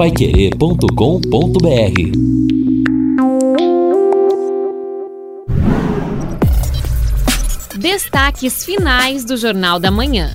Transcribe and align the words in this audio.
paiquerê.com.br 0.00 0.88
Destaques 7.78 8.64
finais 8.64 9.26
do 9.26 9.36
Jornal 9.36 9.78
da 9.78 9.90
Manhã. 9.90 10.34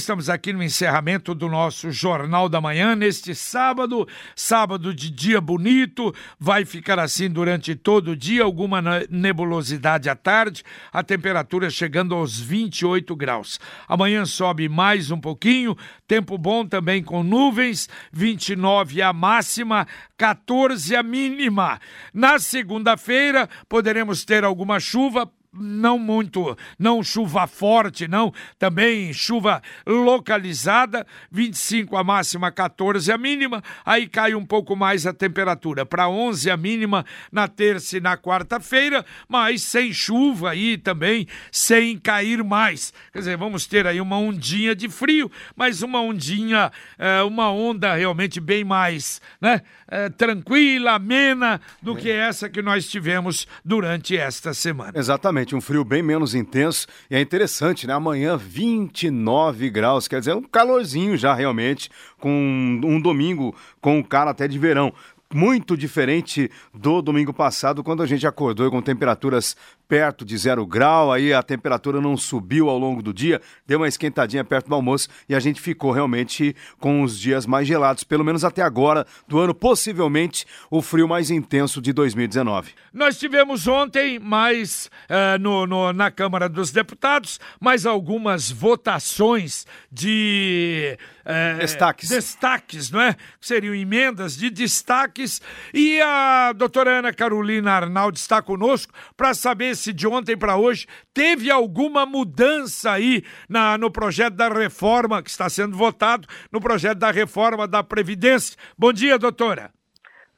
Estamos 0.00 0.30
aqui 0.30 0.50
no 0.50 0.62
encerramento 0.62 1.34
do 1.34 1.46
nosso 1.46 1.92
Jornal 1.92 2.48
da 2.48 2.58
Manhã, 2.58 2.96
neste 2.96 3.34
sábado, 3.34 4.08
sábado 4.34 4.94
de 4.94 5.10
dia 5.10 5.42
bonito, 5.42 6.14
vai 6.38 6.64
ficar 6.64 6.98
assim 6.98 7.28
durante 7.28 7.74
todo 7.74 8.12
o 8.12 8.16
dia, 8.16 8.42
alguma 8.42 8.80
nebulosidade 9.10 10.08
à 10.08 10.16
tarde, 10.16 10.64
a 10.90 11.02
temperatura 11.02 11.68
chegando 11.68 12.14
aos 12.14 12.40
28 12.40 13.14
graus. 13.14 13.60
Amanhã 13.86 14.24
sobe 14.24 14.70
mais 14.70 15.10
um 15.10 15.20
pouquinho, 15.20 15.76
tempo 16.08 16.38
bom 16.38 16.66
também 16.66 17.02
com 17.02 17.22
nuvens, 17.22 17.86
29 18.10 19.02
a 19.02 19.12
máxima, 19.12 19.86
14 20.16 20.96
a 20.96 21.02
mínima. 21.02 21.78
Na 22.14 22.38
segunda-feira 22.38 23.50
poderemos 23.68 24.24
ter 24.24 24.44
alguma 24.44 24.80
chuva, 24.80 25.30
não 25.52 25.98
muito, 25.98 26.56
não 26.78 27.02
chuva 27.02 27.46
forte, 27.46 28.06
não, 28.06 28.32
também 28.58 29.12
chuva 29.12 29.60
localizada, 29.84 31.04
25 31.30 31.96
a 31.96 32.04
máxima, 32.04 32.52
14 32.52 33.10
a 33.10 33.18
mínima, 33.18 33.62
aí 33.84 34.06
cai 34.06 34.34
um 34.34 34.46
pouco 34.46 34.76
mais 34.76 35.06
a 35.06 35.12
temperatura, 35.12 35.84
para 35.84 36.08
11 36.08 36.50
a 36.50 36.56
mínima 36.56 37.04
na 37.32 37.48
terça 37.48 37.96
e 37.96 38.00
na 38.00 38.16
quarta-feira, 38.16 39.04
mas 39.28 39.62
sem 39.62 39.92
chuva 39.92 40.50
aí 40.50 40.78
também, 40.78 41.26
sem 41.50 41.98
cair 41.98 42.44
mais. 42.44 42.92
Quer 43.12 43.18
dizer, 43.18 43.36
vamos 43.36 43.66
ter 43.66 43.86
aí 43.86 44.00
uma 44.00 44.18
ondinha 44.18 44.74
de 44.74 44.88
frio, 44.88 45.30
mas 45.56 45.82
uma 45.82 46.00
ondinha, 46.00 46.70
é, 46.96 47.22
uma 47.22 47.50
onda 47.50 47.94
realmente 47.94 48.38
bem 48.40 48.62
mais, 48.62 49.20
né, 49.40 49.62
é, 49.88 50.08
tranquila, 50.08 50.92
amena 50.92 51.60
do 51.82 51.96
que 51.96 52.08
essa 52.08 52.48
que 52.48 52.62
nós 52.62 52.88
tivemos 52.88 53.48
durante 53.64 54.16
esta 54.16 54.54
semana. 54.54 54.92
Exatamente 54.94 55.39
realmente 55.40 55.56
um 55.56 55.60
frio 55.60 55.84
bem 55.84 56.02
menos 56.02 56.34
intenso. 56.34 56.86
E 57.10 57.16
é 57.16 57.20
interessante, 57.20 57.86
né? 57.86 57.94
Amanhã 57.94 58.36
29 58.36 59.70
graus, 59.70 60.06
quer 60.06 60.20
dizer, 60.20 60.34
um 60.34 60.42
calorzinho 60.42 61.16
já 61.16 61.34
realmente, 61.34 61.90
com 62.18 62.80
um 62.84 63.00
domingo 63.00 63.54
com 63.80 64.02
cara 64.04 64.30
até 64.30 64.46
de 64.46 64.58
verão. 64.58 64.92
Muito 65.32 65.76
diferente 65.76 66.50
do 66.74 67.00
domingo 67.00 67.32
passado, 67.32 67.84
quando 67.84 68.02
a 68.02 68.06
gente 68.06 68.26
acordou 68.26 68.68
com 68.70 68.82
temperaturas 68.82 69.56
perto 69.90 70.24
de 70.24 70.38
zero 70.38 70.64
grau, 70.64 71.10
aí 71.10 71.34
a 71.34 71.42
temperatura 71.42 72.00
não 72.00 72.16
subiu 72.16 72.70
ao 72.70 72.78
longo 72.78 73.02
do 73.02 73.12
dia, 73.12 73.42
deu 73.66 73.80
uma 73.80 73.88
esquentadinha 73.88 74.44
perto 74.44 74.68
do 74.68 74.74
almoço 74.76 75.08
e 75.28 75.34
a 75.34 75.40
gente 75.40 75.60
ficou 75.60 75.90
realmente 75.90 76.54
com 76.78 77.02
os 77.02 77.18
dias 77.18 77.44
mais 77.44 77.66
gelados, 77.66 78.04
pelo 78.04 78.24
menos 78.24 78.44
até 78.44 78.62
agora 78.62 79.04
do 79.26 79.40
ano, 79.40 79.52
possivelmente 79.52 80.46
o 80.70 80.80
frio 80.80 81.08
mais 81.08 81.28
intenso 81.28 81.82
de 81.82 81.92
2019. 81.92 82.70
Nós 82.94 83.18
tivemos 83.18 83.66
ontem 83.66 84.20
mais 84.20 84.88
uh, 85.08 85.36
no, 85.40 85.66
no, 85.66 85.92
na 85.92 86.08
Câmara 86.08 86.48
dos 86.48 86.70
Deputados 86.70 87.40
mais 87.60 87.84
algumas 87.84 88.48
votações 88.48 89.66
de 89.90 90.96
uh, 91.26 91.58
destaques. 91.58 92.08
destaques, 92.08 92.90
não 92.92 93.00
é? 93.00 93.16
Seriam 93.40 93.74
emendas 93.74 94.36
de 94.36 94.50
destaques 94.50 95.42
e 95.74 96.00
a 96.00 96.52
doutora 96.52 97.00
Ana 97.00 97.12
Carolina 97.12 97.72
Arnaldo 97.72 98.16
está 98.16 98.40
conosco 98.40 98.92
para 99.16 99.34
saber 99.34 99.79
se 99.80 99.92
de 99.92 100.06
ontem 100.06 100.36
para 100.36 100.56
hoje 100.56 100.86
teve 101.12 101.50
alguma 101.50 102.06
mudança 102.06 102.92
aí 102.92 103.22
na, 103.48 103.76
no 103.78 103.90
projeto 103.90 104.34
da 104.34 104.48
reforma 104.48 105.22
que 105.22 105.30
está 105.30 105.48
sendo 105.48 105.76
votado, 105.76 106.28
no 106.52 106.60
projeto 106.60 106.98
da 106.98 107.10
reforma 107.10 107.66
da 107.66 107.82
Previdência. 107.82 108.56
Bom 108.78 108.92
dia, 108.92 109.18
doutora. 109.18 109.72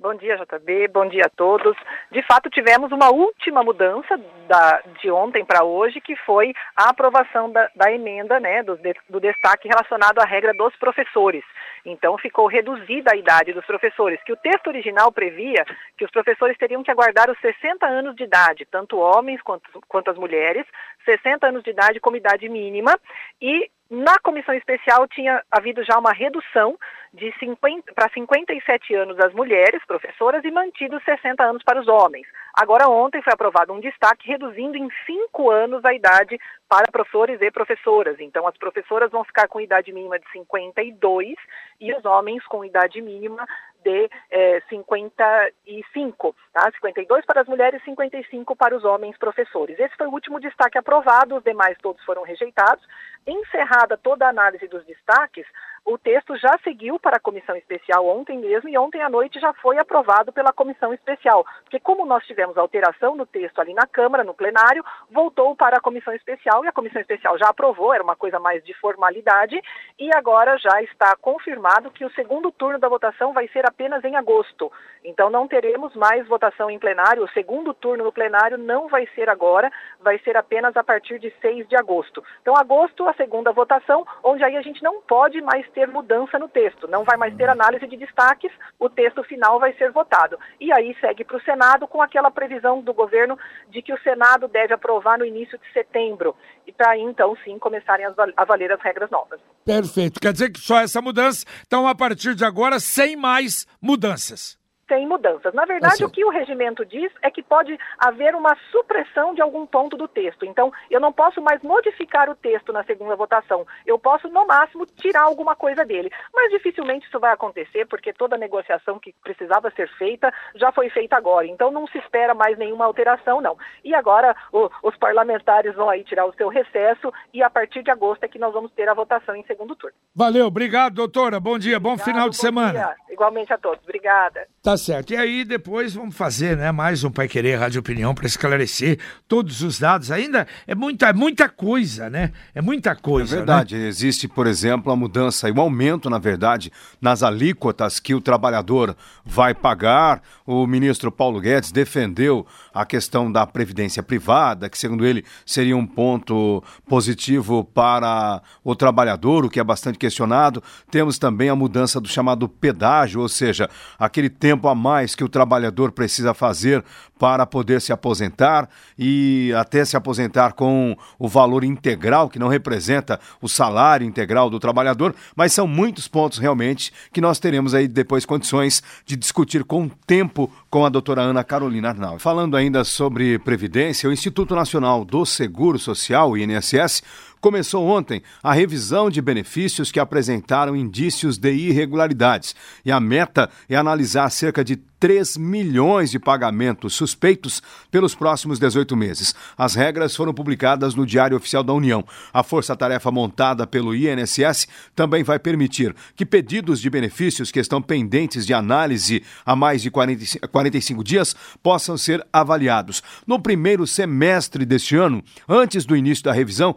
Bom 0.02 0.16
dia, 0.16 0.36
JB. 0.36 0.88
Bom 0.88 1.06
dia 1.06 1.26
a 1.26 1.30
todos. 1.30 1.76
De 2.10 2.20
fato, 2.22 2.50
tivemos 2.50 2.90
uma 2.90 3.12
última 3.12 3.62
mudança 3.62 4.18
da, 4.48 4.82
de 5.00 5.08
ontem 5.12 5.44
para 5.44 5.62
hoje, 5.62 6.00
que 6.00 6.16
foi 6.16 6.52
a 6.74 6.88
aprovação 6.88 7.52
da, 7.52 7.70
da 7.76 7.92
emenda 7.92 8.40
né, 8.40 8.64
do, 8.64 8.76
do 9.08 9.20
destaque 9.20 9.68
relacionado 9.68 10.18
à 10.18 10.24
regra 10.24 10.52
dos 10.54 10.74
professores. 10.74 11.44
Então, 11.86 12.18
ficou 12.18 12.48
reduzida 12.48 13.12
a 13.12 13.16
idade 13.16 13.52
dos 13.52 13.64
professores, 13.64 14.20
que 14.24 14.32
o 14.32 14.36
texto 14.36 14.66
original 14.66 15.12
previa 15.12 15.64
que 15.96 16.04
os 16.04 16.10
professores 16.10 16.58
teriam 16.58 16.82
que 16.82 16.90
aguardar 16.90 17.30
os 17.30 17.38
60 17.38 17.86
anos 17.86 18.16
de 18.16 18.24
idade, 18.24 18.66
tanto 18.68 18.98
homens 18.98 19.40
quanto, 19.40 19.70
quanto 19.86 20.10
as 20.10 20.18
mulheres, 20.18 20.66
60 21.04 21.46
anos 21.46 21.62
de 21.62 21.70
idade 21.70 22.00
como 22.00 22.16
idade 22.16 22.48
mínima, 22.48 22.98
e 23.40 23.70
na 23.92 24.18
comissão 24.20 24.54
especial 24.54 25.06
tinha 25.06 25.44
havido 25.50 25.84
já 25.84 25.98
uma 25.98 26.14
redução 26.14 26.78
de 27.12 27.30
50 27.38 27.92
para 27.92 28.08
57 28.08 28.94
anos 28.94 29.20
as 29.20 29.34
mulheres 29.34 29.84
professoras 29.84 30.42
e 30.44 30.50
mantidos 30.50 31.04
60 31.04 31.44
anos 31.44 31.62
para 31.62 31.78
os 31.78 31.86
homens. 31.86 32.26
Agora, 32.54 32.88
ontem 32.88 33.20
foi 33.20 33.34
aprovado 33.34 33.70
um 33.70 33.80
destaque 33.80 34.26
reduzindo 34.26 34.78
em 34.78 34.88
5 35.04 35.50
anos 35.50 35.84
a 35.84 35.92
idade 35.92 36.40
para 36.66 36.90
professores 36.90 37.38
e 37.42 37.50
professoras. 37.50 38.18
Então, 38.18 38.46
as 38.46 38.56
professoras 38.56 39.10
vão 39.10 39.24
ficar 39.24 39.46
com 39.46 39.60
idade 39.60 39.92
mínima 39.92 40.18
de 40.18 40.26
52 40.32 41.36
e 41.78 41.92
os 41.92 42.02
homens 42.06 42.42
com 42.46 42.64
idade 42.64 43.02
mínima 43.02 43.46
de 43.82 44.10
é, 44.30 44.60
55, 44.68 46.36
tá? 46.52 46.70
52 46.72 47.24
para 47.24 47.42
as 47.42 47.48
mulheres, 47.48 47.80
e 47.82 47.84
55 47.84 48.56
para 48.56 48.76
os 48.76 48.84
homens 48.84 49.16
professores. 49.18 49.78
Esse 49.78 49.96
foi 49.96 50.06
o 50.06 50.12
último 50.12 50.40
destaque 50.40 50.78
aprovado, 50.78 51.36
os 51.36 51.44
demais 51.44 51.76
todos 51.78 52.02
foram 52.04 52.22
rejeitados. 52.22 52.84
Encerrada 53.26 53.96
toda 53.96 54.26
a 54.26 54.30
análise 54.30 54.66
dos 54.68 54.84
destaques, 54.84 55.46
o 55.84 55.98
texto 55.98 56.36
já 56.36 56.56
seguiu 56.62 56.98
para 56.98 57.16
a 57.16 57.20
comissão 57.20 57.56
especial 57.56 58.06
ontem 58.06 58.38
mesmo 58.38 58.68
e 58.68 58.78
ontem 58.78 59.02
à 59.02 59.08
noite 59.08 59.40
já 59.40 59.52
foi 59.54 59.78
aprovado 59.78 60.32
pela 60.32 60.52
comissão 60.52 60.94
especial. 60.94 61.44
Porque 61.62 61.80
como 61.80 62.06
nós 62.06 62.24
tivemos 62.24 62.56
alteração 62.56 63.16
no 63.16 63.26
texto 63.26 63.60
ali 63.60 63.74
na 63.74 63.86
Câmara, 63.86 64.22
no 64.22 64.34
plenário, 64.34 64.84
voltou 65.10 65.56
para 65.56 65.78
a 65.78 65.80
comissão 65.80 66.14
especial 66.14 66.64
e 66.64 66.68
a 66.68 66.72
comissão 66.72 67.00
especial 67.00 67.36
já 67.36 67.48
aprovou, 67.48 67.92
era 67.92 68.02
uma 68.02 68.14
coisa 68.14 68.38
mais 68.38 68.62
de 68.64 68.72
formalidade, 68.74 69.60
e 69.98 70.10
agora 70.14 70.56
já 70.56 70.82
está 70.82 71.16
confirmado 71.16 71.90
que 71.90 72.04
o 72.04 72.12
segundo 72.12 72.52
turno 72.52 72.78
da 72.78 72.88
votação 72.88 73.32
vai 73.32 73.48
ser 73.48 73.66
apenas 73.66 74.04
em 74.04 74.14
agosto. 74.14 74.70
Então 75.04 75.30
não 75.30 75.48
teremos 75.48 75.94
mais 75.96 76.26
votação 76.28 76.70
em 76.70 76.78
plenário, 76.78 77.24
o 77.24 77.30
segundo 77.30 77.74
turno 77.74 78.04
no 78.04 78.12
plenário 78.12 78.56
não 78.56 78.88
vai 78.88 79.06
ser 79.14 79.28
agora, 79.28 79.70
vai 80.00 80.18
ser 80.20 80.36
apenas 80.36 80.76
a 80.76 80.84
partir 80.84 81.18
de 81.18 81.32
6 81.40 81.68
de 81.68 81.76
agosto. 81.76 82.22
Então 82.40 82.54
agosto, 82.56 83.08
a 83.08 83.14
segunda 83.14 83.50
votação, 83.50 84.06
onde 84.22 84.44
aí 84.44 84.56
a 84.56 84.62
gente 84.62 84.82
não 84.82 85.02
pode 85.02 85.40
mais 85.40 85.68
ter 85.72 85.88
mudança 85.88 86.38
no 86.38 86.48
texto, 86.48 86.88
não 86.88 87.04
vai 87.04 87.16
mais 87.16 87.34
ter 87.34 87.48
análise 87.48 87.86
de 87.86 87.96
destaques, 87.96 88.52
o 88.78 88.88
texto 88.88 89.22
final 89.24 89.58
vai 89.58 89.72
ser 89.74 89.90
votado. 89.90 90.38
E 90.60 90.72
aí 90.72 90.96
segue 91.00 91.24
para 91.24 91.36
o 91.36 91.42
Senado 91.42 91.86
com 91.86 92.00
aquela 92.00 92.30
previsão 92.30 92.80
do 92.80 92.94
governo 92.94 93.38
de 93.70 93.82
que 93.82 93.92
o 93.92 94.00
Senado 94.02 94.48
deve 94.48 94.74
aprovar 94.74 95.18
no 95.18 95.24
início 95.24 95.58
de 95.58 95.72
setembro. 95.72 96.34
E 96.66 96.72
para 96.72 96.90
aí, 96.90 97.00
então, 97.00 97.36
sim, 97.44 97.58
começarem 97.58 98.06
a 98.06 98.44
valer 98.44 98.72
as 98.72 98.80
regras 98.80 99.10
novas. 99.10 99.40
Perfeito. 99.64 100.20
Quer 100.20 100.32
dizer 100.32 100.50
que 100.50 100.60
só 100.60 100.80
essa 100.80 101.00
mudança, 101.00 101.44
então, 101.66 101.86
a 101.86 101.94
partir 101.94 102.34
de 102.34 102.44
agora, 102.44 102.78
sem 102.78 103.16
mais 103.16 103.66
mudanças 103.80 104.61
sem 104.88 105.06
mudanças. 105.06 105.52
Na 105.54 105.64
verdade, 105.64 105.94
assim. 105.94 106.04
o 106.04 106.10
que 106.10 106.24
o 106.24 106.30
regimento 106.30 106.84
diz 106.84 107.10
é 107.22 107.30
que 107.30 107.42
pode 107.42 107.78
haver 107.98 108.34
uma 108.34 108.56
supressão 108.70 109.34
de 109.34 109.40
algum 109.40 109.66
ponto 109.66 109.96
do 109.96 110.08
texto. 110.08 110.44
Então, 110.44 110.72
eu 110.90 111.00
não 111.00 111.12
posso 111.12 111.40
mais 111.40 111.62
modificar 111.62 112.28
o 112.28 112.34
texto 112.34 112.72
na 112.72 112.84
segunda 112.84 113.16
votação. 113.16 113.66
Eu 113.86 113.98
posso, 113.98 114.28
no 114.28 114.46
máximo, 114.46 114.86
tirar 114.86 115.22
alguma 115.22 115.54
coisa 115.56 115.84
dele. 115.84 116.10
Mas 116.34 116.50
dificilmente 116.50 117.06
isso 117.06 117.18
vai 117.18 117.32
acontecer, 117.32 117.86
porque 117.86 118.12
toda 118.12 118.36
negociação 118.36 118.98
que 118.98 119.14
precisava 119.22 119.70
ser 119.70 119.88
feita 119.96 120.32
já 120.54 120.72
foi 120.72 120.90
feita 120.90 121.16
agora. 121.16 121.46
Então, 121.46 121.70
não 121.70 121.86
se 121.86 121.98
espera 121.98 122.34
mais 122.34 122.58
nenhuma 122.58 122.84
alteração, 122.84 123.40
não. 123.40 123.56
E 123.84 123.94
agora, 123.94 124.36
o, 124.52 124.70
os 124.82 124.96
parlamentares 124.96 125.74
vão 125.74 125.88
aí 125.88 126.04
tirar 126.04 126.26
o 126.26 126.34
seu 126.34 126.48
recesso 126.48 127.12
e 127.32 127.42
a 127.42 127.50
partir 127.50 127.82
de 127.82 127.90
agosto 127.90 128.24
é 128.24 128.28
que 128.28 128.38
nós 128.38 128.52
vamos 128.52 128.72
ter 128.72 128.88
a 128.88 128.94
votação 128.94 129.34
em 129.34 129.44
segundo 129.44 129.74
turno. 129.74 129.96
Valeu, 130.14 130.46
obrigado, 130.46 130.94
doutora. 130.94 131.40
Bom 131.40 131.58
dia, 131.58 131.80
bom 131.80 131.92
Obrigado, 131.92 132.12
final 132.12 132.28
de 132.28 132.36
semana. 132.36 132.72
Dia. 132.72 132.96
Igualmente 133.10 133.52
a 133.52 133.58
todos. 133.58 133.82
Obrigada. 133.84 134.46
Tá 134.62 134.76
certo. 134.82 135.12
E 135.12 135.16
aí 135.16 135.44
depois 135.44 135.94
vamos 135.94 136.14
fazer, 136.16 136.56
né, 136.56 136.72
mais 136.72 137.04
um 137.04 137.10
Pai 137.10 137.28
Querer 137.28 137.56
Rádio 137.56 137.80
Opinião 137.80 138.14
para 138.14 138.26
esclarecer 138.26 138.98
todos 139.28 139.62
os 139.62 139.78
dados. 139.78 140.10
Ainda 140.10 140.46
é 140.66 140.74
muita, 140.74 141.06
é 141.06 141.12
muita 141.12 141.48
coisa, 141.48 142.10
né? 142.10 142.32
É 142.52 142.60
muita 142.60 142.96
coisa. 142.96 143.36
É 143.36 143.38
verdade. 143.38 143.76
Né? 143.76 143.86
Existe, 143.86 144.26
por 144.26 144.46
exemplo, 144.46 144.92
a 144.92 144.96
mudança 144.96 145.48
e 145.48 145.52
o 145.52 145.60
aumento, 145.60 146.10
na 146.10 146.18
verdade, 146.18 146.72
nas 147.00 147.22
alíquotas 147.22 148.00
que 148.00 148.14
o 148.14 148.20
trabalhador 148.20 148.96
vai 149.24 149.54
pagar. 149.54 150.20
O 150.44 150.66
ministro 150.66 151.12
Paulo 151.12 151.40
Guedes 151.40 151.70
defendeu 151.70 152.44
a 152.72 152.84
questão 152.84 153.30
da 153.30 153.46
previdência 153.46 154.02
privada, 154.02 154.68
que 154.68 154.78
segundo 154.78 155.06
ele 155.06 155.24
seria 155.44 155.76
um 155.76 155.86
ponto 155.86 156.62
positivo 156.88 157.64
para 157.64 158.42
o 158.64 158.74
trabalhador, 158.74 159.44
o 159.44 159.50
que 159.50 159.60
é 159.60 159.64
bastante 159.64 159.98
questionado. 159.98 160.62
Temos 160.90 161.18
também 161.18 161.48
a 161.48 161.56
mudança 161.56 162.00
do 162.00 162.08
chamado 162.08 162.48
pedágio, 162.48 163.20
ou 163.20 163.28
seja, 163.28 163.68
aquele 163.98 164.30
tempo 164.30 164.68
a 164.68 164.74
mais 164.74 165.14
que 165.14 165.24
o 165.24 165.28
trabalhador 165.28 165.92
precisa 165.92 166.34
fazer 166.34 166.84
para 167.18 167.46
poder 167.46 167.80
se 167.80 167.92
aposentar 167.92 168.68
e 168.98 169.52
até 169.56 169.84
se 169.84 169.96
aposentar 169.96 170.54
com 170.54 170.96
o 171.18 171.28
valor 171.28 171.62
integral, 171.62 172.28
que 172.28 172.38
não 172.38 172.48
representa 172.48 173.20
o 173.40 173.48
salário 173.48 174.04
integral 174.04 174.50
do 174.50 174.58
trabalhador, 174.58 175.14
mas 175.36 175.52
são 175.52 175.66
muitos 175.66 176.08
pontos 176.08 176.38
realmente 176.38 176.92
que 177.12 177.20
nós 177.20 177.38
teremos 177.38 177.74
aí 177.74 177.86
depois 177.86 178.26
condições 178.26 178.82
de 179.06 179.14
discutir 179.14 179.62
com 179.62 179.88
tempo 179.88 180.50
com 180.68 180.84
a 180.84 180.88
doutora 180.88 181.22
Ana 181.22 181.44
Carolina 181.44 181.90
Arnal. 181.90 182.18
Falando 182.18 182.56
ainda 182.62 182.84
sobre 182.84 183.38
Previdência, 183.38 184.08
o 184.08 184.12
Instituto 184.12 184.54
Nacional 184.54 185.04
do 185.04 185.26
Seguro 185.26 185.78
Social, 185.78 186.36
INSS, 186.36 187.02
começou 187.42 187.84
ontem 187.88 188.22
a 188.40 188.54
revisão 188.54 189.10
de 189.10 189.20
benefícios 189.20 189.90
que 189.90 189.98
apresentaram 189.98 190.76
indícios 190.76 191.36
de 191.36 191.52
irregularidades. 191.52 192.54
E 192.84 192.92
a 192.92 193.00
meta 193.00 193.50
é 193.68 193.74
analisar 193.74 194.30
cerca 194.30 194.64
de 194.64 194.80
3 195.02 195.36
milhões 195.36 196.12
de 196.12 196.18
pagamentos 196.20 196.94
suspeitos 196.94 197.60
pelos 197.90 198.14
próximos 198.14 198.60
18 198.60 198.96
meses. 198.96 199.34
As 199.58 199.74
regras 199.74 200.14
foram 200.14 200.32
publicadas 200.32 200.94
no 200.94 201.04
Diário 201.04 201.36
Oficial 201.36 201.64
da 201.64 201.72
União. 201.72 202.04
A 202.32 202.44
força-tarefa 202.44 203.10
montada 203.10 203.66
pelo 203.66 203.96
INSS 203.96 204.68
também 204.94 205.24
vai 205.24 205.40
permitir 205.40 205.92
que 206.14 206.24
pedidos 206.24 206.80
de 206.80 206.88
benefícios 206.88 207.50
que 207.50 207.58
estão 207.58 207.82
pendentes 207.82 208.46
de 208.46 208.54
análise 208.54 209.24
há 209.44 209.56
mais 209.56 209.82
de 209.82 209.90
40, 209.90 210.46
45 210.46 211.02
dias 211.02 211.34
possam 211.60 211.98
ser 211.98 212.24
avaliados. 212.32 213.02
No 213.26 213.42
primeiro 213.42 213.88
semestre 213.88 214.64
deste 214.64 214.94
ano, 214.94 215.20
antes 215.48 215.84
do 215.84 215.96
início 215.96 216.22
da 216.22 216.32
revisão, 216.32 216.76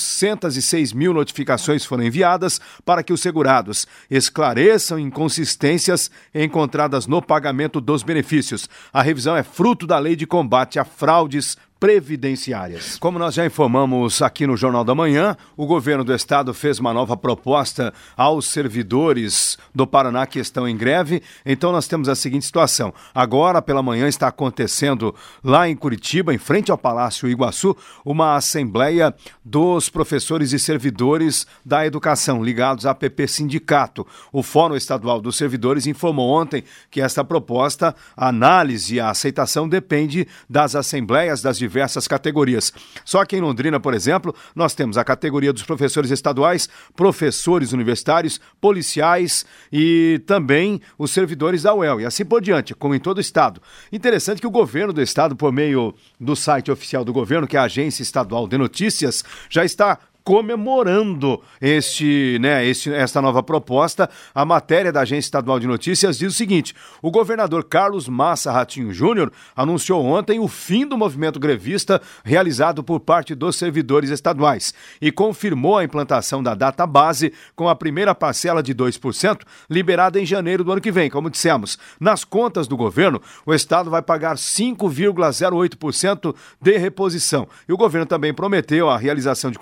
806 0.00 0.92
mil 0.92 1.14
notificações 1.14 1.84
foram 1.84 2.04
enviadas 2.04 2.60
para 2.84 3.02
que 3.02 3.12
os 3.12 3.20
segurados 3.20 3.86
esclareçam 4.10 4.98
inconsistências 4.98 6.10
encontradas 6.34 7.06
no 7.06 7.20
pagamento 7.20 7.42
pagamento 7.42 7.80
dos 7.80 8.02
benefícios. 8.02 8.68
A 8.92 9.02
revisão 9.02 9.36
é 9.36 9.42
fruto 9.42 9.86
da 9.86 9.98
Lei 9.98 10.16
de 10.16 10.26
Combate 10.26 10.78
a 10.78 10.84
Fraudes 10.84 11.56
previdenciárias. 11.82 12.96
Como 12.96 13.18
nós 13.18 13.34
já 13.34 13.44
informamos 13.44 14.22
aqui 14.22 14.46
no 14.46 14.56
Jornal 14.56 14.84
da 14.84 14.94
Manhã, 14.94 15.36
o 15.56 15.66
governo 15.66 16.04
do 16.04 16.14
estado 16.14 16.54
fez 16.54 16.78
uma 16.78 16.92
nova 16.92 17.16
proposta 17.16 17.92
aos 18.16 18.46
servidores 18.46 19.58
do 19.74 19.84
Paraná 19.84 20.24
que 20.24 20.38
estão 20.38 20.68
em 20.68 20.76
greve. 20.76 21.20
Então 21.44 21.72
nós 21.72 21.88
temos 21.88 22.08
a 22.08 22.14
seguinte 22.14 22.46
situação: 22.46 22.94
agora 23.12 23.60
pela 23.60 23.82
manhã 23.82 24.06
está 24.06 24.28
acontecendo 24.28 25.12
lá 25.42 25.68
em 25.68 25.74
Curitiba, 25.74 26.32
em 26.32 26.38
frente 26.38 26.70
ao 26.70 26.78
Palácio 26.78 27.28
Iguaçu, 27.28 27.76
uma 28.04 28.36
assembleia 28.36 29.12
dos 29.44 29.90
professores 29.90 30.52
e 30.52 30.60
servidores 30.60 31.48
da 31.66 31.84
educação 31.84 32.44
ligados 32.44 32.86
à 32.86 32.94
PP 32.94 33.26
Sindicato. 33.26 34.06
O 34.32 34.44
Fórum 34.44 34.76
Estadual 34.76 35.20
dos 35.20 35.36
Servidores 35.36 35.88
informou 35.88 36.30
ontem 36.30 36.62
que 36.92 37.00
esta 37.00 37.24
proposta, 37.24 37.92
a 38.16 38.28
análise 38.28 38.94
e 38.94 39.00
a 39.00 39.10
aceitação 39.10 39.68
depende 39.68 40.28
das 40.48 40.76
assembleias 40.76 41.42
das 41.42 41.58
diversas 41.58 41.71
diversas 41.72 42.06
categorias. 42.06 42.72
Só 43.04 43.24
que 43.24 43.34
em 43.34 43.40
Londrina, 43.40 43.80
por 43.80 43.94
exemplo, 43.94 44.34
nós 44.54 44.74
temos 44.74 44.98
a 44.98 45.04
categoria 45.04 45.52
dos 45.52 45.62
professores 45.62 46.10
estaduais, 46.10 46.68
professores 46.94 47.72
universitários, 47.72 48.38
policiais 48.60 49.46
e 49.72 50.20
também 50.26 50.80
os 50.98 51.10
servidores 51.10 51.62
da 51.62 51.74
UEL 51.74 52.02
e 52.02 52.04
assim 52.04 52.24
por 52.24 52.42
diante, 52.42 52.74
como 52.74 52.94
em 52.94 53.00
todo 53.00 53.16
o 53.18 53.20
estado. 53.20 53.62
Interessante 53.90 54.40
que 54.40 54.46
o 54.46 54.50
governo 54.50 54.92
do 54.92 55.00
estado, 55.00 55.34
por 55.34 55.50
meio 55.50 55.94
do 56.20 56.36
site 56.36 56.70
oficial 56.70 57.04
do 57.04 57.12
governo, 57.12 57.46
que 57.46 57.56
é 57.56 57.60
a 57.60 57.64
Agência 57.64 58.02
Estadual 58.02 58.46
de 58.46 58.58
Notícias, 58.58 59.24
já 59.48 59.64
está 59.64 59.98
comemorando 60.24 61.40
este, 61.60 62.38
né, 62.40 62.64
este, 62.64 62.92
esta 62.92 63.20
nova 63.20 63.42
proposta. 63.42 64.08
A 64.34 64.44
matéria 64.44 64.92
da 64.92 65.00
Agência 65.00 65.26
Estadual 65.26 65.58
de 65.58 65.66
Notícias 65.66 66.18
diz 66.18 66.32
o 66.32 66.36
seguinte: 66.36 66.74
o 67.00 67.10
governador 67.10 67.64
Carlos 67.64 68.08
Massa 68.08 68.52
Ratinho 68.52 68.92
Júnior 68.92 69.32
anunciou 69.54 70.04
ontem 70.04 70.38
o 70.38 70.48
fim 70.48 70.86
do 70.86 70.96
movimento 70.96 71.40
grevista 71.40 72.00
realizado 72.24 72.82
por 72.82 73.00
parte 73.00 73.34
dos 73.34 73.56
servidores 73.56 74.10
estaduais 74.10 74.74
e 75.00 75.10
confirmou 75.10 75.78
a 75.78 75.84
implantação 75.84 76.42
da 76.42 76.54
data 76.54 76.86
base 76.86 77.32
com 77.54 77.68
a 77.68 77.74
primeira 77.74 78.14
parcela 78.14 78.62
de 78.62 78.74
2% 78.74 79.40
liberada 79.68 80.20
em 80.20 80.26
janeiro 80.26 80.64
do 80.64 80.72
ano 80.72 80.80
que 80.80 80.92
vem. 80.92 81.10
Como 81.10 81.30
dissemos, 81.30 81.78
nas 81.98 82.24
contas 82.24 82.66
do 82.66 82.76
governo, 82.76 83.20
o 83.44 83.54
Estado 83.54 83.90
vai 83.90 84.02
pagar 84.02 84.36
5,08% 84.36 86.34
de 86.60 86.78
reposição. 86.78 87.48
E 87.68 87.72
o 87.72 87.76
governo 87.76 88.06
também 88.06 88.32
prometeu 88.34 88.88
a 88.88 88.98
realização 88.98 89.50
de 89.50 89.58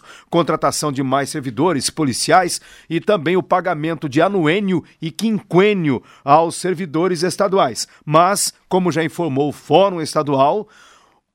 concurso 0.00 0.38
contratação 0.38 0.92
de 0.92 1.02
mais 1.02 1.30
servidores 1.30 1.90
policiais 1.90 2.60
e 2.88 3.00
também 3.00 3.36
o 3.36 3.42
pagamento 3.42 4.08
de 4.08 4.22
anuênio 4.22 4.84
e 5.02 5.10
quinquênio 5.10 6.00
aos 6.24 6.54
servidores 6.54 7.24
estaduais. 7.24 7.88
Mas, 8.04 8.54
como 8.68 8.92
já 8.92 9.02
informou 9.02 9.48
o 9.48 9.52
Fórum 9.52 10.00
Estadual, 10.00 10.68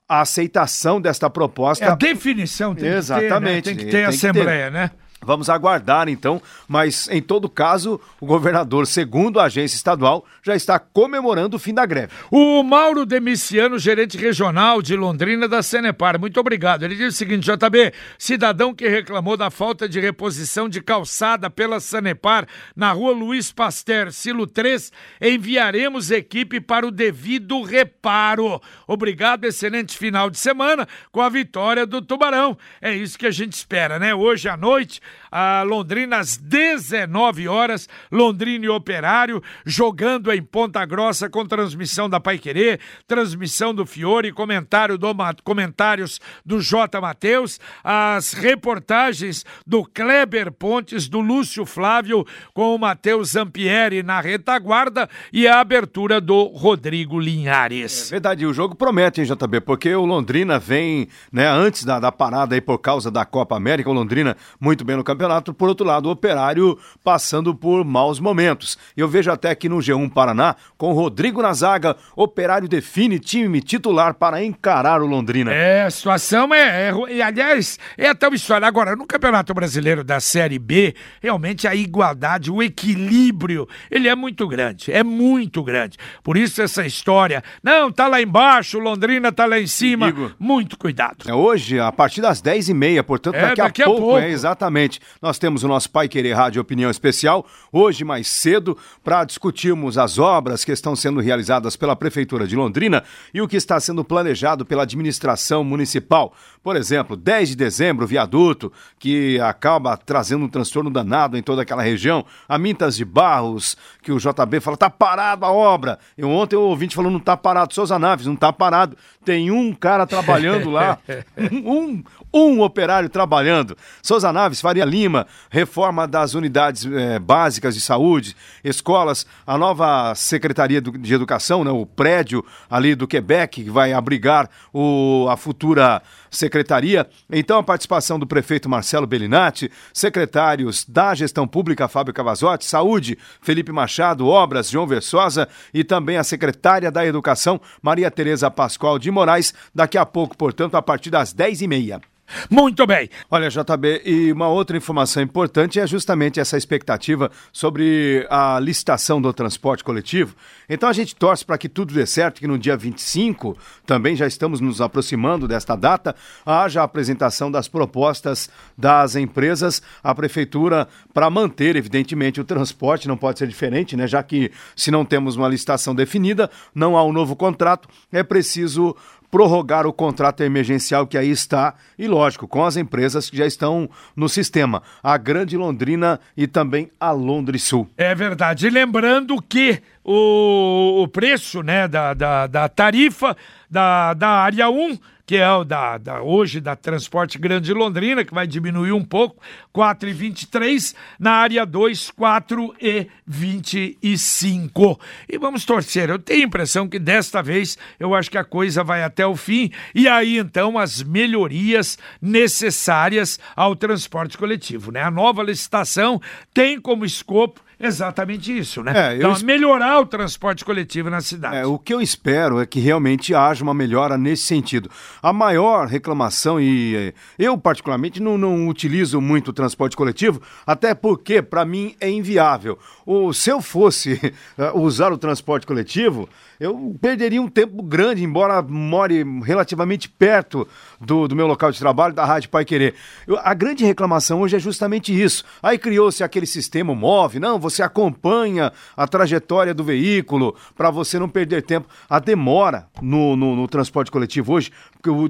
a 0.07 0.21
aceitação 0.21 1.01
desta 1.01 1.30
proposta. 1.30 1.83
É 1.83 1.89
a 1.89 1.95
definição 1.95 2.74
tem 2.74 2.89
Exatamente. 2.89 3.30
que 3.30 3.36
ter, 3.36 3.42
né? 3.42 3.62
tem 3.62 3.75
que 3.75 3.86
ter 3.86 3.92
tem 3.92 4.06
assembleia, 4.06 4.65
que 4.68 4.71
ter. 4.71 4.80
né? 4.80 4.92
Vamos 5.24 5.50
aguardar 5.50 6.08
então, 6.10 6.42
mas 6.68 7.08
em 7.10 7.22
todo 7.22 7.50
caso, 7.50 8.00
o 8.20 8.25
governador, 8.25 8.86
segundo 8.88 9.40
a 9.40 9.46
agência 9.46 9.75
estadual, 9.75 10.25
já 10.42 10.56
está 10.56 10.78
comemorando 10.80 11.56
o 11.56 11.60
fim 11.60 11.74
da 11.74 11.86
greve. 11.86 12.14
O 12.30 12.62
Mauro 12.64 13.06
Demiciano, 13.06 13.80
gerente 13.80 14.18
regional 14.18 14.81
de 14.81 14.96
Londrina 14.96 15.48
da 15.48 15.64
Senepar, 15.64 16.20
muito 16.20 16.40
obrigado. 16.40 16.84
Ele 16.84 16.96
diz 16.96 17.14
o 17.14 17.18
seguinte: 17.18 17.44
JB, 17.44 17.94
cidadão 18.18 18.74
que 18.74 18.88
reclamou 18.88 19.38
da 19.38 19.50
falta 19.50 19.88
de 19.88 20.00
reposição 20.00 20.68
de 20.68 20.81
calçada 20.81 21.50
pela 21.50 21.80
Sanepar 21.80 22.48
na 22.75 22.92
rua 22.92 23.14
Luiz 23.14 23.52
Pasteur, 23.52 24.12
Silo 24.12 24.48
3, 24.48 24.92
enviaremos 25.22 26.12
equipe 26.12 26.60
para 26.60 26.86
o 26.86 26.92
devido 26.92 27.62
reparo. 27.62 28.62
Obrigado, 28.88 29.46
excelente 29.46 29.98
final 29.98 30.30
de 30.30 30.38
semana 30.38 30.88
com 31.12 31.22
a 31.22 31.30
vitória 31.30 31.86
do 31.86 32.02
Tubarão. 32.02 32.58
É 32.81 32.94
isso 32.94 33.18
que 33.18 33.28
a 33.28 33.31
gente 33.31 33.54
espera, 33.54 34.00
né? 34.00 34.14
Hoje 34.14 34.50
à 34.50 34.58
noite 34.58 35.02
a 35.31 35.63
Londrina 35.63 36.18
às 36.19 36.38
19 36.38 37.48
horas, 37.48 37.89
Londrina 38.12 38.65
e 38.65 38.69
Operário, 38.69 39.42
jogando 39.65 40.31
em 40.31 40.42
Ponta 40.42 40.86
Grossa 40.86 41.30
com 41.30 41.45
transmissão 41.45 42.10
da 42.10 42.19
Paiquerê, 42.19 42.80
transmissão 43.07 43.74
do 43.74 43.86
Fiore, 43.86 44.31
comentário 44.31 44.98
do, 44.98 45.07
comentários 45.44 46.19
do 46.45 46.62
J. 46.62 47.01
Matheus, 47.01 47.60
as 47.83 48.33
reportagens 48.33 49.45
do 49.65 49.83
Kleber 49.83 50.51
Pontes, 50.51 51.07
do 51.07 51.19
Lúcio 51.19 51.65
Flávio, 51.65 52.25
com 52.54 52.75
o 52.75 52.77
Matheus 52.77 53.31
Zampieri 53.31 54.04
na 54.04 54.21
retaguarda 54.21 55.10
e 55.31 55.48
a 55.48 55.60
abertura 55.60 56.21
do 56.21 56.44
Rodrigo 56.45 57.19
Linhares. 57.19 58.07
É 58.10 58.12
verdade, 58.12 58.45
o 58.45 58.54
jogo 58.54 58.75
promete, 58.75 59.21
hein, 59.21 59.27
JB, 59.27 59.62
porque 59.62 59.94
o 59.94 60.06
Londrina 60.06 60.60
vem, 60.60 61.07
né, 61.31 61.48
antes 61.48 61.83
da, 61.83 62.00
da 62.00 62.12
parada 62.12 62.56
aí 62.56 62.62
por 62.62 62.77
causa 62.77 63.10
da 63.10 63.25
Copa 63.25 63.56
América, 63.56 63.89
o 63.89 63.94
Londrina 63.94 64.38
muito 64.60 64.86
bem 64.86 64.95
no 64.95 65.03
campeonato. 65.04 65.54
Por 65.54 65.70
outro 65.70 65.86
lado, 65.86 66.08
o 66.08 66.12
Operário 66.12 66.78
passando 67.04 67.54
por 67.54 67.84
maus 67.84 68.20
momentos. 68.20 68.77
Eu 68.96 69.08
vejo 69.08 69.32
até 69.32 69.50
aqui 69.50 69.68
no 69.68 69.77
G1 69.77 70.12
Paraná, 70.12 70.56
com 70.77 70.94
Rodrigo 70.94 71.42
na 71.42 71.54
zaga, 71.54 71.96
Operário 72.16 72.68
define 72.68 73.20
time 73.20 73.62
titular 73.62 74.13
para 74.13 74.44
encarar 74.44 75.01
o 75.01 75.06
Londrina. 75.06 75.54
É, 75.54 75.84
a 75.84 75.92
situação 75.92 76.54
é, 76.54 76.89
é, 76.89 77.22
aliás, 77.22 77.80
é 77.98 78.10
a 78.10 78.16
tal 78.16 78.34
história. 78.34 78.68
Agora, 78.68 78.96
no 78.96 79.06
Campeonato 79.06 79.54
Brasileiro 79.54 80.04
da 80.04 80.20
Série 80.20 80.60
B, 80.60 80.96
realmente 81.22 81.68
a 81.68 81.75
igualdade, 81.75 82.51
o 82.51 82.62
equilíbrio, 82.62 83.68
ele 83.89 84.08
é 84.08 84.16
muito 84.16 84.48
grande, 84.48 84.92
é 84.92 85.04
muito 85.04 85.63
grande. 85.63 85.98
Por 86.24 86.38
isso 86.38 86.62
essa 86.62 86.86
história, 86.86 87.44
não, 87.62 87.92
tá 87.92 88.08
lá 88.08 88.22
embaixo, 88.22 88.80
Londrina 88.80 89.32
tá 89.32 89.46
lá 89.46 89.60
em 89.60 89.68
cima, 89.68 90.08
Digo, 90.08 90.32
muito 90.39 90.77
cuidado. 90.77 91.25
É 91.27 91.34
hoje, 91.34 91.80
a 91.80 91.92
partir 91.92 92.22
das 92.22 92.42
10h30, 92.42 93.04
portanto, 93.04 93.36
é, 93.36 93.42
daqui, 93.42 93.62
daqui, 93.62 93.82
a, 93.82 93.86
pouco, 93.86 94.00
a 94.00 94.04
pouco. 94.04 94.20
É, 94.20 94.30
exatamente 94.30 94.93
Exatamente. 94.94 95.02
Nós 95.22 95.40
temos 95.40 95.64
o 95.64 95.68
nosso 95.68 95.90
Pai 95.90 96.08
Querer 96.08 96.34
Rádio 96.34 96.62
Opinião 96.62 96.92
Especial, 96.92 97.46
hoje 97.72 98.04
mais 98.04 98.28
cedo, 98.28 98.78
para 99.04 99.24
discutirmos 99.24 99.98
as 99.98 100.20
obras 100.20 100.66
que 100.66 100.72
estão 100.72 100.96
sendo 100.96 101.20
realizadas 101.20 101.76
pela 101.76 101.96
Prefeitura 101.96 102.46
de 102.46 102.56
Londrina 102.56 103.04
e 103.34 103.42
o 103.42 103.48
que 103.48 103.56
está 103.56 103.80
sendo 103.80 104.04
planejado 104.04 104.66
pela 104.66 104.84
administração 104.84 105.64
municipal. 105.64 106.34
Por 106.62 106.76
exemplo, 106.76 107.16
10 107.16 107.50
de 107.50 107.56
dezembro, 107.56 108.08
viaduto, 108.08 108.72
que 109.00 109.40
acaba 109.40 109.98
trazendo 109.98 110.46
um 110.46 110.50
transtorno 110.50 110.90
danado 110.90 111.38
em 111.38 111.44
toda 111.44 111.62
aquela 111.62 111.84
região. 111.84 112.26
A 112.48 112.58
Mintas 112.58 112.96
de 112.96 113.06
Barros, 113.06 113.78
que 114.02 114.12
o 114.12 114.18
JB 114.18 114.60
fala, 114.60 114.78
tá 114.78 114.90
parado 114.90 115.46
a 115.46 115.52
obra. 115.52 116.00
Eu 116.18 116.30
ontem 116.30 116.56
o 116.56 116.62
ouvinte 116.62 116.96
falou, 116.96 117.12
não 117.12 117.20
tá 117.20 117.36
parado. 117.36 117.74
Souza 117.74 118.00
Naves, 118.00 118.26
não 118.26 118.36
tá 118.36 118.52
parado. 118.52 118.98
Tem 119.26 119.52
um 119.52 119.74
cara 119.74 120.06
trabalhando 120.06 120.70
lá, 120.70 120.98
um, 121.52 122.04
um 122.34 122.62
operário 122.62 123.10
trabalhando. 123.10 123.78
Souza 124.02 124.32
Naves 124.32 124.62
faz 124.62 124.73
Faria 124.74 124.86
Lima, 124.86 125.27
reforma 125.51 126.08
das 126.08 126.34
unidades 126.34 126.84
eh, 126.84 127.20
básicas 127.20 127.75
de 127.75 127.82
saúde, 127.82 128.36
escolas, 128.63 129.24
a 129.46 129.56
nova 129.56 130.15
Secretaria 130.15 130.82
de 130.82 131.13
Educação, 131.13 131.63
né, 131.63 131.70
o 131.70 131.86
prédio 131.86 132.44
ali 132.68 132.96
do 132.96 133.08
Quebec, 133.08 133.63
que 133.63 133.70
vai 133.70 133.94
abrigar 133.94 134.50
o, 134.74 135.27
a 135.30 135.38
futura 135.38 136.01
secretaria. 136.32 137.08
Então, 137.32 137.60
a 137.60 137.63
participação 137.63 138.18
do 138.18 138.25
prefeito 138.25 138.68
Marcelo 138.68 139.06
Bellinati, 139.06 139.72
secretários 139.94 140.84
da 140.86 141.13
Gestão 141.13 141.48
Pública, 141.48 141.88
Fábio 141.88 142.12
Cavazotti, 142.12 142.65
Saúde, 142.65 143.15
Felipe 143.44 143.72
Machado, 143.72 144.27
Obras, 144.27 144.72
João 144.72 144.88
Versosa 144.88 145.48
e 145.72 145.84
também 145.84 146.18
a 146.18 146.24
secretária 146.24 146.89
da 146.89 147.06
Educação, 147.06 147.62
Maria 147.80 148.10
Tereza 148.10 148.50
Pascoal 148.50 148.98
de 148.98 149.12
Moraes, 149.12 149.53
daqui 149.75 150.00
a 150.00 150.06
pouco, 150.06 150.36
portanto, 150.36 150.74
a 150.74 150.82
partir 150.82 151.12
das 151.12 151.32
10h30. 151.32 152.01
Muito 152.50 152.86
bem. 152.86 153.10
Olha, 153.30 153.50
JB, 153.50 154.02
e 154.06 154.32
uma 154.32 154.48
outra 154.48 154.75
informação 154.78 155.22
importante 155.22 155.80
é 155.80 155.88
justamente 155.88 156.40
essa 156.40 156.58
expectativa 156.58 157.32
sobre 157.52 158.25
a 158.30 158.60
licitação 158.60 159.22
do 159.22 159.32
transporte 159.34 159.84
coletivo. 159.84 160.36
Então 160.70 160.90
a 160.90 160.94
gente 160.94 161.16
torce 161.16 161.46
para 161.46 161.58
que 161.58 161.70
tudo 161.70 161.94
dê 161.94 162.06
certo, 162.06 162.40
que 162.40 162.48
no 162.48 162.58
dia 162.58 162.75
25, 162.75 163.58
também 163.86 164.16
já 164.16 164.28
estamos 164.28 164.60
nos 164.60 164.82
aproximando 164.82 165.48
desta 165.48 165.75
data, 165.75 166.16
haja 166.46 166.82
a 166.82 166.84
apresentação 166.84 167.52
das 167.52 167.68
propostas 167.68 168.50
das 168.78 169.16
empresas 169.16 169.82
à 170.04 170.13
prefeitura 170.13 170.88
para 171.13 171.30
manter, 171.30 171.75
evidentemente, 171.75 172.42
o 172.42 172.44
transporte, 172.44 173.08
não 173.08 173.18
pode 173.18 173.40
ser 173.40 173.48
diferente, 173.48 173.96
né? 173.96 174.08
Já 174.08 174.24
que 174.24 174.52
se 174.75 174.92
não 174.92 175.06
temos 175.06 175.36
uma 175.36 175.48
licitação 175.48 175.94
definida, 175.94 176.50
não 176.74 176.98
há 176.98 177.04
um 177.04 177.13
novo 177.13 177.36
contrato, 177.36 177.88
é 178.12 178.24
preciso 178.24 178.96
prorrogar 179.34 179.88
o 179.88 179.92
contrato 179.92 180.44
emergencial 180.44 181.08
que 181.08 181.18
aí 181.18 181.32
está 181.32 181.74
e, 181.98 182.08
lógico, 182.08 182.48
com 182.48 182.63
as 182.63 182.78
empresas 182.78 183.32
que 183.32 183.36
já 183.36 183.48
estão 183.48 183.90
no 184.16 184.30
sistema, 184.30 184.84
a 185.02 185.18
Grande 185.18 185.58
Londrina 185.58 186.20
e 186.38 186.46
também 186.46 186.92
a 187.00 187.10
Londres 187.10 187.63
Sul. 187.63 187.90
É 187.98 188.13
verdade. 188.13 188.68
E 188.68 188.70
lembrando 188.70 189.42
que 189.42 189.82
o, 190.04 191.02
o 191.02 191.08
preço 191.08 191.63
né, 191.63 191.88
da, 191.88 192.13
da, 192.13 192.46
da 192.46 192.70
tarifa 192.70 193.36
da, 193.68 194.13
da 194.13 194.30
área 194.30 194.70
1 194.70 195.00
que 195.25 195.38
é 195.38 195.50
o 195.51 195.63
da, 195.63 195.98
da, 195.98 196.22
hoje 196.22 196.60
da 196.60 196.75
Transporte 196.75 197.38
Grande 197.38 197.74
Londrina, 197.74 198.25
que 198.25 198.34
vai 198.34 198.46
diminuir 198.46 198.92
um 198.92 199.01
pouco, 199.03 199.42
4,23, 199.74 200.94
na 201.18 201.32
área 201.32 201.65
2, 201.65 202.12
4,25. 202.12 205.00
E 205.30 205.38
vamos 205.38 205.63
torcer. 205.63 206.10
Eu 206.10 206.20
tenho 206.20 206.44
a 206.44 206.48
impressão 206.48 206.89
que 206.89 207.00
desta 207.00 207.42
vez 207.42 207.77
eu 208.00 208.13
acho 208.13 208.30
que 208.30 208.38
a 208.38 208.44
coisa 208.44 208.84
vai 208.84 209.01
até 209.01 209.25
o 209.25 209.38
fim, 209.38 209.72
e 209.96 210.10
aí 210.10 210.38
então 210.38 210.77
as 210.77 211.01
melhorias 211.01 211.98
necessárias 212.22 213.39
ao 213.56 213.75
transporte 213.75 214.38
coletivo. 214.38 214.92
Né? 214.92 215.01
A 215.01 215.10
nova 215.10 215.42
licitação 215.42 216.22
tem 216.53 216.80
como 216.80 217.03
escopo 217.06 217.62
Exatamente 217.84 218.58
isso, 218.58 218.82
né? 218.82 218.94
É, 218.96 219.18
então, 219.18 219.34
esp... 219.34 219.44
melhorar 219.44 220.00
o 220.00 220.06
transporte 220.06 220.63
coletivo 220.63 221.10
na 221.10 221.20
cidade. 221.20 221.58
É, 221.58 221.66
o 221.66 221.78
que 221.78 221.94
eu 221.94 222.00
espero 222.00 222.62
é 222.62 222.66
que 222.66 222.80
realmente 222.80 223.36
haja 223.36 223.62
uma 223.62 223.74
melhora 223.74 224.18
nesse 224.18 224.44
sentido. 224.44 224.90
A 225.22 225.34
maior 225.34 225.88
reclamação, 225.88 226.62
e 226.62 226.96
eh, 226.96 227.13
eu 227.38 227.58
particularmente 227.58 228.22
não, 228.22 228.38
não 228.38 228.70
utilizo 228.70 229.20
muito 229.20 229.50
o 229.50 229.54
transporte 229.54 229.98
coletivo, 229.98 230.42
até 230.66 230.96
porque 230.96 231.42
para 231.42 231.66
mim 231.66 231.94
é 232.00 232.10
inviável. 232.10 232.80
O, 233.06 233.34
se 233.34 233.50
eu 233.50 233.62
fosse 233.62 234.13
eh, 234.58 234.72
usar 234.74 235.12
o 235.12 235.18
transporte 235.18 235.68
coletivo, 235.68 236.30
eu 236.60 236.96
perderia 237.02 237.42
um 237.42 237.50
tempo 237.50 237.82
grande, 237.84 238.24
embora 238.24 238.62
more 238.62 239.24
relativamente 239.44 240.08
perto 240.08 240.66
do, 241.02 241.28
do 241.28 241.36
meu 241.36 241.48
local 241.48 241.72
de 241.72 241.80
trabalho, 241.80 242.13
da 242.13 242.24
Rádio 242.24 242.50
Pai 242.50 242.63
Querer. 242.63 242.94
Eu, 243.28 243.38
a 243.44 243.54
grande 243.54 243.84
reclamação 243.84 244.40
hoje 244.40 244.56
é 244.56 244.60
justamente 244.60 245.13
isso. 245.13 245.44
Aí 245.62 245.78
criou-se 245.78 246.24
aquele 246.24 246.46
sistema 246.46 246.96
MOVE, 246.96 247.40
não, 247.40 247.60
você 247.60 247.73
acompanha 247.82 248.72
a 248.96 249.08
trajetória 249.08 249.74
do 249.74 249.84
veículo 249.84 250.56
para 250.75 250.92
você 250.92 251.18
não 251.18 251.30
perder 251.30 251.63
tempo. 251.63 251.88
A 252.10 252.20
demora 252.20 252.88
no, 253.01 253.36
no, 253.36 253.56
no 253.56 253.68
transporte 253.68 254.12
coletivo 254.12 254.53
hoje, 254.53 254.72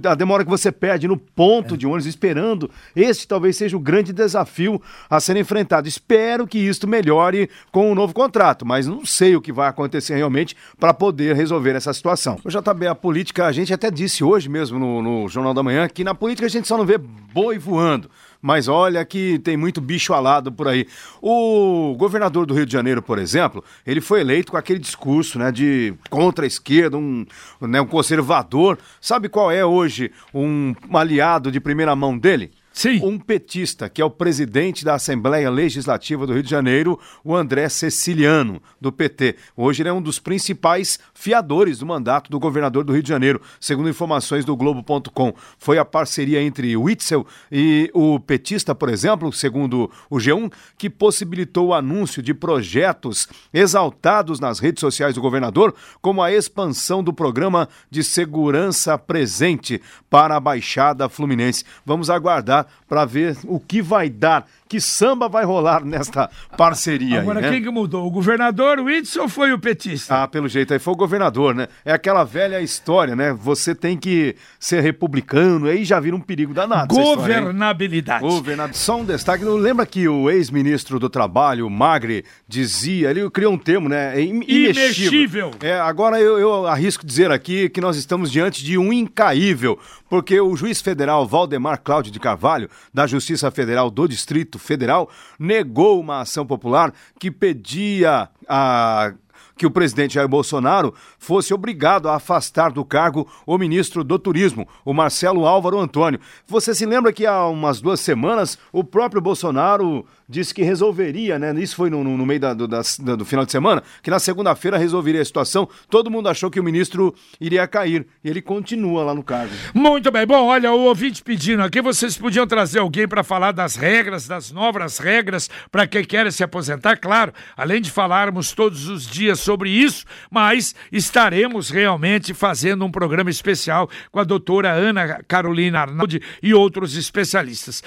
a 0.10 0.16
demora 0.16 0.44
que 0.44 0.50
você 0.50 0.72
perde 0.72 1.08
no 1.08 1.18
ponto 1.18 1.76
é. 1.76 1.78
de 1.78 1.88
ônibus 1.88 2.06
esperando, 2.06 2.70
esse 2.96 3.28
talvez 3.28 3.56
seja 3.56 3.78
o 3.78 3.80
grande 3.80 4.12
desafio 4.12 4.82
a 5.10 5.20
ser 5.20 5.38
enfrentado. 5.38 5.88
Espero 5.88 6.46
que 6.48 6.58
isto 6.58 6.88
melhore 6.88 7.50
com 7.72 7.92
o 7.92 7.96
novo 7.96 8.14
contrato, 8.14 8.66
mas 8.66 8.88
não 8.88 9.06
sei 9.06 9.36
o 9.36 9.42
que 9.42 9.52
vai 9.52 9.70
acontecer 9.70 10.16
realmente 10.16 10.56
para 10.80 10.94
poder 10.94 11.36
resolver 11.36 11.76
essa 11.76 11.94
situação. 11.94 12.40
O 12.44 12.50
JB, 12.50 12.88
a 12.88 12.96
política, 12.96 13.46
a 13.46 13.52
gente 13.52 13.74
até 13.74 13.90
disse 13.90 14.24
hoje 14.24 14.50
mesmo 14.50 14.80
no, 14.80 15.02
no 15.02 15.30
Jornal 15.30 15.54
da 15.54 15.64
Manhã 15.64 15.88
que 15.88 16.04
na 16.04 16.16
política 16.16 16.48
a 16.48 16.50
gente 16.50 16.68
só 16.68 16.78
não 16.78 16.86
vê 16.86 16.98
boi 16.98 17.58
voando 17.58 18.10
mas 18.44 18.68
olha 18.68 19.06
que 19.06 19.40
tem 19.40 19.56
muito 19.56 19.80
bicho 19.80 20.14
alado 20.14 20.52
por 20.52 20.68
aí. 20.68 20.86
O 21.22 21.96
governador 21.98 22.46
do 22.46 22.54
Rio 22.54 22.66
de 22.66 22.74
Janeiro, 22.74 23.02
por 23.02 23.18
exemplo, 23.18 23.64
ele 23.88 24.02
foi 24.02 24.20
eleito 24.20 24.52
com 24.52 24.58
aquele 24.58 24.80
discurso 24.80 25.40
né, 25.40 25.50
de 25.50 25.94
contra 26.10 26.44
a 26.44 26.48
esquerda, 26.48 26.98
um, 26.98 27.26
né, 27.62 27.80
um 27.80 27.86
conservador. 27.86 28.78
Sabe 29.00 29.30
qual 29.30 29.50
é 29.50 29.66
hoje 29.66 30.12
um 30.34 30.76
aliado 30.94 31.50
de 31.50 31.62
primeira 31.62 31.96
mão 31.96 32.18
dele? 32.18 32.52
Sim. 32.74 33.00
Um 33.04 33.20
petista, 33.20 33.88
que 33.88 34.02
é 34.02 34.06
o 34.06 34.10
presidente 34.10 34.84
da 34.84 34.96
Assembleia 34.96 35.50
Legislativa 35.50 36.26
do 36.26 36.34
Rio 36.34 36.42
de 36.42 36.50
Janeiro, 36.50 37.00
o 37.24 37.36
André 37.36 37.70
Ceciliano, 37.70 38.60
do 38.82 38.92
PT. 38.92 39.36
Hoje 39.56 39.84
ele 39.84 39.90
é 39.90 39.94
um 39.94 40.02
dos 40.02 40.18
principais 40.18 41.00
fiadores 41.14 41.78
do 41.78 41.86
mandato 41.86 42.32
do 42.32 42.40
governador 42.40 42.84
do 42.84 42.92
Rio 42.92 43.04
de 43.04 43.10
Janeiro, 43.10 43.40
segundo 43.60 43.90
informações 43.90 44.44
do 44.44 44.58
Globo.com. 44.58 45.34
Foi 45.60 45.78
a 45.78 45.86
parceria 45.86 46.42
entre 46.42 46.76
o 46.76 46.84
Witzel 46.84 47.28
e 47.52 47.92
o 47.94 48.20
petista, 48.20 48.74
por 48.74 48.90
exemplo, 48.90 49.32
segundo 49.32 49.90
o 50.10 50.18
G1, 50.18 50.52
que 50.76 50.90
possibilitou 50.90 51.68
o 51.68 51.74
anúncio 51.76 52.24
de 52.24 52.34
projetos 52.34 53.28
exaltados 53.54 54.40
nas 54.40 54.58
redes 54.58 54.82
sociais 54.82 55.14
do 55.14 55.22
governador, 55.22 55.76
como 56.02 56.24
a 56.24 56.34
expansão 56.34 57.04
do 57.04 57.14
programa 57.14 57.70
de 57.92 58.04
segurança 58.04 58.98
presente 58.98 59.80
para 60.10 60.36
a 60.36 60.40
Baixada 60.40 61.08
Fluminense. 61.08 61.64
Vamos 61.86 62.10
aguardar 62.10 62.63
para 62.88 63.06
ver 63.06 63.38
o 63.46 63.60
que 63.60 63.82
vai 63.82 64.10
dar, 64.10 64.48
que 64.74 64.82
samba 64.82 65.30
vai 65.30 65.46
rolar 65.46 65.86
nesta 65.86 66.28
parceria. 66.58 67.20
Agora, 67.22 67.38
aí, 67.38 67.46
né? 67.46 67.52
quem 67.52 67.62
que 67.62 67.70
mudou? 67.70 68.08
O 68.08 68.10
governador, 68.10 68.80
Whitson 68.80 69.22
ou 69.22 69.30
foi 69.30 69.54
o 69.54 69.60
petista? 69.60 70.24
Ah, 70.24 70.28
pelo 70.28 70.50
jeito 70.50 70.74
aí 70.74 70.80
foi 70.80 70.94
o 70.94 70.98
governador, 70.98 71.54
né? 71.54 71.68
É 71.86 71.94
aquela 71.94 72.24
velha 72.24 72.60
história, 72.60 73.16
né? 73.16 73.32
Você 73.34 73.76
tem 73.76 73.96
que 73.96 74.36
ser 74.60 74.82
republicano, 74.82 75.68
aí 75.68 75.86
já 75.86 76.00
vira 76.00 76.16
um 76.16 76.20
perigo 76.20 76.56
danado. 76.56 76.96
Governabilidade. 76.96 78.26
História, 78.26 78.74
Só 78.74 79.00
um 79.00 79.06
destaque, 79.06 79.46
lembra 79.46 79.86
que 79.86 80.08
o 80.08 80.28
ex-ministro 80.28 81.00
do 81.00 81.08
Trabalho, 81.08 81.70
Magre, 81.70 82.26
dizia, 82.48 83.12
ele 83.12 83.30
criou 83.30 83.54
um 83.54 83.60
termo, 83.60 83.88
né? 83.88 84.20
Imexível. 84.20 84.72
imexível. 84.72 85.52
É, 85.62 85.80
agora 85.80 86.20
eu, 86.20 86.40
eu 86.40 86.66
arrisco 86.66 87.06
dizer 87.06 87.30
aqui 87.30 87.70
que 87.70 87.80
nós 87.80 87.96
estamos 87.96 88.32
diante 88.32 88.66
de 88.66 88.76
um 88.76 88.92
incaível, 88.92 89.78
porque 90.10 90.40
o 90.42 90.56
juiz 90.56 90.82
federal 90.82 91.28
Valdemar 91.28 91.80
Cláudio 91.80 92.12
de 92.12 92.20
Carvalho, 92.20 92.68
da 92.92 93.06
Justiça 93.06 93.52
Federal 93.52 93.92
do 93.92 94.08
Distrito 94.08 94.63
Federal, 94.64 95.10
negou 95.38 96.00
uma 96.00 96.22
ação 96.22 96.46
popular 96.46 96.94
que 97.20 97.30
pedia 97.30 98.30
a 98.48 99.14
que 99.56 99.66
o 99.66 99.72
presidente 99.72 100.16
Jair 100.16 100.28
Bolsonaro 100.28 100.94
fosse 101.18 101.54
obrigado 101.54 102.10
a 102.10 102.16
afastar 102.16 102.72
do 102.72 102.84
cargo 102.84 103.28
o 103.46 103.58
ministro 103.58 104.04
do 104.04 104.18
Turismo, 104.18 104.68
o 104.84 104.94
Marcelo 104.94 105.46
Álvaro 105.46 105.80
Antônio. 105.80 106.20
Você 106.48 106.74
se 106.74 106.86
lembra 106.86 107.14
que 107.14 107.26
há 107.26 107.46
umas 107.48 107.80
duas 107.80 108.00
semanas 108.00 108.58
o 108.72 108.84
próprio 108.84 109.22
Bolsonaro 109.22 110.06
disse 110.28 110.54
que 110.54 110.64
resolveria, 110.64 111.38
né? 111.38 111.54
Isso 111.60 111.76
foi 111.76 111.90
no, 111.90 112.04
no 112.04 112.26
meio 112.26 112.40
da, 112.40 112.54
do, 112.54 112.68
da, 112.68 112.82
do 113.16 113.26
final 113.26 113.46
de 113.46 113.52
semana, 113.52 113.84
que 114.02 114.10
na 114.10 114.20
segunda-feira 114.20 114.78
resolveria 114.78 115.22
a 115.22 115.26
situação. 115.26 115.68
Todo 115.90 116.10
mundo 116.10 116.30
achou 116.30 116.50
que 116.50 116.60
o 116.60 116.64
ministro 116.64 117.14
iria 117.40 117.68
cair. 117.68 118.06
E 118.24 118.30
ele 118.30 118.42
continua 118.42 119.04
lá 119.04 119.14
no 119.14 119.24
cargo. 119.24 119.54
Muito 119.74 120.12
bem. 120.12 120.26
Bom, 120.26 120.46
olha, 120.46 120.72
o 120.72 120.86
ouvinte 120.86 121.22
pedindo 121.22 121.62
aqui, 121.64 121.82
vocês 121.82 122.18
podiam 122.18 122.48
trazer 122.48 122.80
alguém 122.80 123.08
para 123.08 123.24
falar 123.24 123.52
das 123.52 123.76
regras, 123.76 124.28
das 124.28 124.52
novas 124.52 124.98
regras 124.98 125.50
para 125.72 125.88
quem 125.88 126.04
quer 126.04 126.32
se 126.32 126.44
aposentar, 126.44 126.98
claro, 126.98 127.34
além 127.56 127.82
de 127.82 127.92
falarmos 127.92 128.52
todos 128.52 128.88
os 128.88 129.06
dias 129.06 129.40
sobre 129.40 129.70
isso, 129.70 130.06
mas 130.30 130.76
estaremos 130.92 131.70
realmente 131.70 132.34
fazendo 132.34 132.86
um 132.86 132.92
programa 132.92 133.30
especial 133.30 133.90
com 134.12 134.20
a 134.20 134.24
doutora 134.24 134.72
Ana 134.72 135.24
Carolina 135.28 135.82
Arnaldi 135.82 136.22
e 136.42 136.54
outros 136.54 136.96
especialistas. 136.96 137.84